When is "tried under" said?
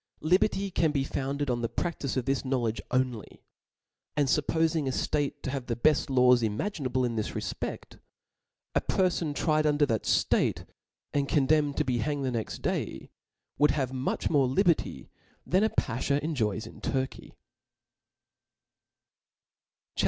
9.35-9.85